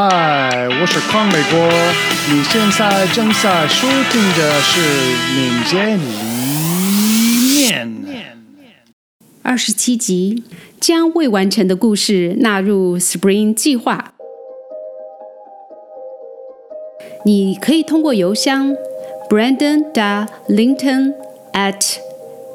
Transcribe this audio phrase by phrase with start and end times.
[0.00, 1.58] 嗨，我是康美国。
[2.30, 4.80] 你现在正在收听的是
[5.34, 7.88] 《民间一面》
[9.42, 10.44] 二十七集，
[10.80, 14.14] 将未完成的故事纳入 Spring 计划。
[17.24, 18.76] 你可以通过邮箱
[19.28, 21.12] Brandon da Linton
[21.52, 21.96] at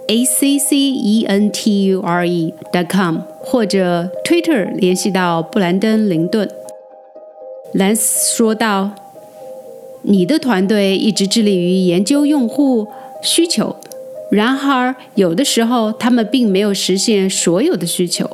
[0.07, 6.49] a c c e n t u r e dot com 或者 Twitter 联系到布兰登·林顿。
[7.73, 8.91] 兰斯说道
[10.03, 12.87] ：“你的团队一直致力于研究用户
[13.23, 13.75] 需求，
[14.29, 18.29] 然而有的时候他们并没有实现所有的需求。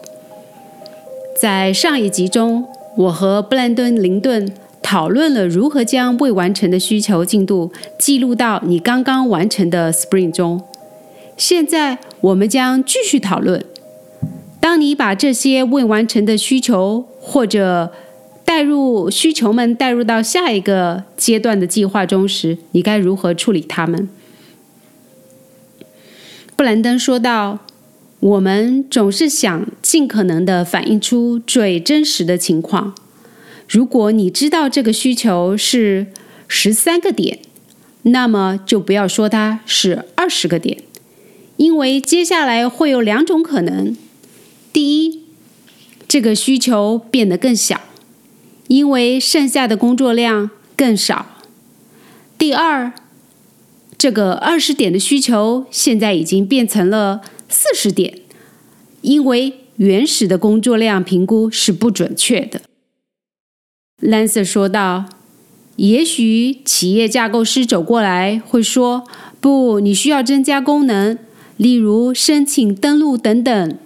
[1.39, 2.65] 在上一集中，
[2.97, 4.51] 我和布兰登·林顿
[4.81, 10.61] 讨论了如何将未完成的需求进度记录到你刚刚完成的 Spring 中。
[11.37, 13.63] 现在，我们将继续讨论：
[14.59, 17.93] 当你把这些未完成的需求或者
[18.49, 24.09] 带入需求们带入到下一个阶段的计划中时，你该如何处理它们？
[26.55, 27.59] 布兰登说道
[28.19, 32.95] ：“我们总是想尽可能的反映出最真实的情况。
[33.67, 36.07] 如果你知道这个需求是
[36.47, 37.37] 十三个点，
[38.01, 40.81] 那么就不要说它是二十个点，
[41.57, 43.95] 因为接下来会有两种可能：
[44.73, 45.21] 第一，
[46.07, 47.81] 这个需求变得更小。”
[48.69, 51.25] 因为剩下的工作量更少。
[52.37, 52.93] 第二，
[53.97, 58.19] 这个二十点的需求现在已经变成了四十点，
[59.01, 62.61] 因为原始的工作量评估是不准确的。
[64.03, 65.05] Lancer 说道
[65.77, 69.03] ：“也许企业架构师走过来会说，
[69.41, 71.17] 不，你需要增加功能，
[71.57, 73.77] 例如申请登录等等。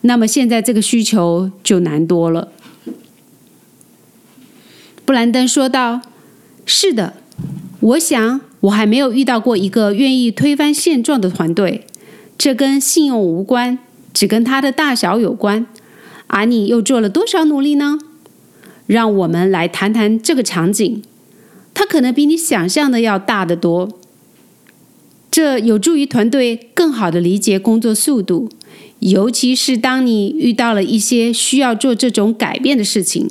[0.00, 2.52] 那么现在这个需求就难多了。”
[5.06, 6.00] 布兰登说道
[6.66, 7.14] ：“是的，
[7.78, 11.86] 我想我还没有遇到过一个愿意推翻现状的团队。
[12.36, 13.78] 这跟信用无关，
[14.12, 15.64] 只跟它的大小有关。
[16.26, 18.00] 而你又做了多少努力呢？
[18.88, 21.02] 让我们来谈谈这个场景。
[21.72, 23.88] 它可能比你想象的要大得多。
[25.30, 28.48] 这有助于团队更好的理解工作速度，
[28.98, 33.30] 尤其是当你遇到了一些需要做这种改变的事情。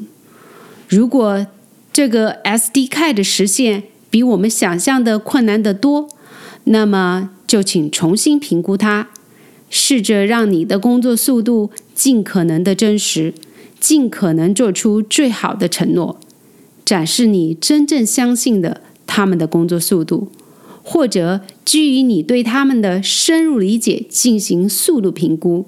[0.88, 1.46] 如果……”
[1.96, 6.10] 这个 SDK 的实现比我们想象的困难得多，
[6.66, 9.08] 那么就请重新评估它，
[9.70, 13.34] 试着让你的工作速度尽可能的真实，
[13.80, 16.20] 尽可能做出最好的承诺，
[16.84, 20.28] 展示你真正相信的他们的工作速度，
[20.84, 25.66] 或者基于你对他们的深入理解进行速度评估。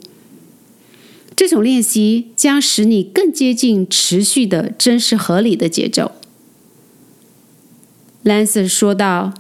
[1.38, 6.14] 这种练习将使你更接近持续的真实合理的节奏。
[8.24, 9.36] Lancer 说道：“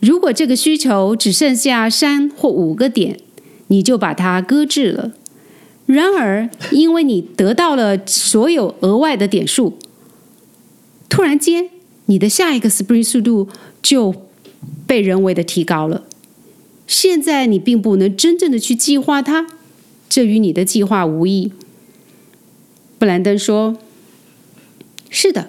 [0.00, 3.20] 如果这个需求只剩下三或五个点，
[3.66, 5.12] 你就把它搁置了。
[5.84, 9.76] 然而，因为你得到了所有额外的点数，
[11.10, 11.68] 突然间，
[12.06, 13.50] 你的下一个 Spring 速度
[13.82, 14.14] 就
[14.86, 16.04] 被人为的提高了。
[16.86, 19.46] 现在，你并不能真正的去计划它。”
[20.14, 21.50] 这与你的计划无异，
[23.00, 23.76] 布兰登说
[25.10, 25.48] ：“是的，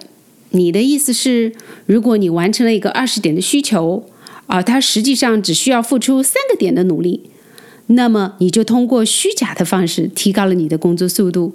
[0.50, 1.52] 你的意思是，
[1.86, 4.10] 如果你完成了一个二十点的需求，
[4.48, 7.30] 而他实际上只需要付出三个点的努力，
[7.86, 11.54] 那么你就通过虚假的方式提高了你的工作速度。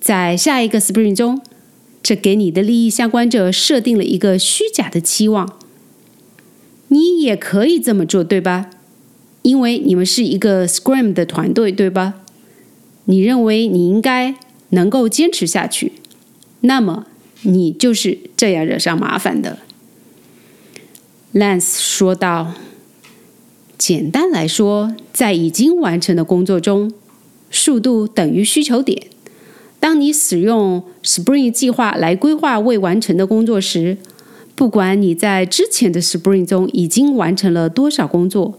[0.00, 1.42] 在下一个 Spring 中，
[2.02, 5.58] 这给你的利益相关者设定了一个虚假的期望。
[6.88, 8.70] 你也可以这么做，对吧？”
[9.46, 12.14] 因为你们是一个 Scrum 的团队，对吧？
[13.04, 14.34] 你认为你应该
[14.70, 15.92] 能够坚持下去，
[16.62, 17.06] 那么
[17.42, 19.58] 你就是这样惹上麻烦的。
[21.32, 22.54] Lance 说道
[23.78, 26.92] ：“简单来说，在已经完成的工作中，
[27.52, 29.00] 速度等于需求点。
[29.78, 33.98] 当你使用 Spring 计划来规划未完成的工作时，
[34.56, 38.58] 不管你在之前的 Spring 中已经完成了多少工作。”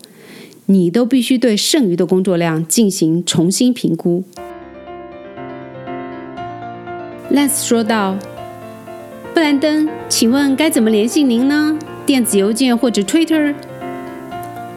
[0.69, 4.25] 你都必须对剩余的工作量进行重新评估。
[7.31, 8.17] Lance 说道
[9.33, 11.79] ：“布兰登，请问该怎么联系您呢？
[12.05, 13.55] 电子邮件或者 Twitter？”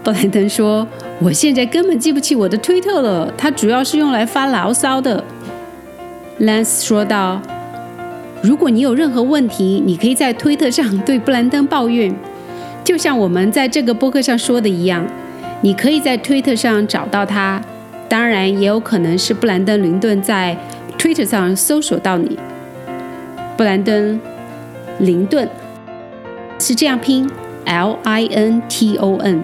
[0.05, 0.87] 布兰登说
[1.21, 5.25] ：“我现在根本记不起我的推特了，它主要是用来发牢骚的。
[6.39, 7.43] ”Lance 说道
[8.45, 12.15] ：“如果你有任何问题，你可以在推特上对布兰登抱怨，
[12.85, 15.05] 就像我们在这个播客上说的一样。”
[15.63, 17.61] 你可以在推特上找到他，
[18.09, 20.57] 当然也有可能是布兰登·林顿在
[20.97, 22.39] 推特上搜索到你。
[23.57, 24.19] 布兰登·
[24.99, 25.49] 林顿
[26.59, 27.31] 是这样拼
[27.67, 29.43] L I N T O N。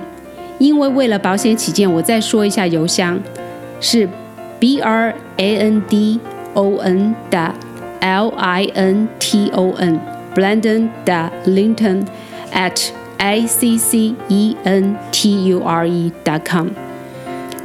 [0.58, 3.20] 因为为了保险起见，我再说一下邮箱
[3.78, 4.08] 是
[4.58, 6.18] B R A N D
[6.54, 7.54] O N 的
[8.00, 10.00] L I N T O N
[10.34, 12.06] Brandon 的 Linton
[12.54, 16.68] at a c c e n t u r e dot com。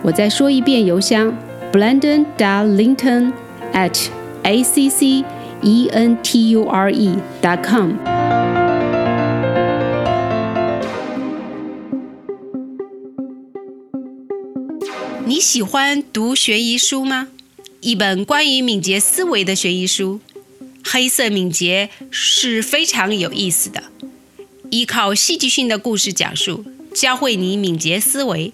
[0.02, 1.38] 我再说一遍邮箱
[1.72, 3.34] Brandon 的 Linton
[3.74, 4.08] at
[4.44, 5.24] a c c
[5.62, 7.92] e n t u r e dot com。
[15.26, 17.28] 你喜欢读悬疑书吗？
[17.80, 20.20] 一本关于敏捷思维的悬疑书，
[20.92, 23.82] 《黑色敏捷》是非常有意思的，
[24.72, 26.64] 依靠戏剧性的故事讲述，
[26.96, 28.54] 教会你敏捷思维。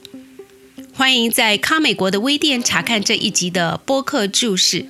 [0.96, 4.88] 欢迎在康美国的微店查看这一集的播客注释。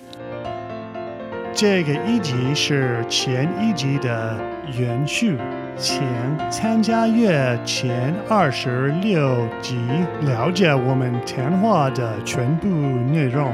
[1.54, 4.40] 这个一集是前一集的
[4.80, 5.36] 延续，
[5.78, 6.02] 请
[6.50, 9.76] 参加阅前二十六集，
[10.22, 13.54] 了解我们谈话的全部内容。